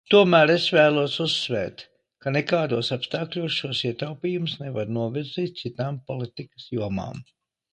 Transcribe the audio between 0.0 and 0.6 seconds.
Tomēr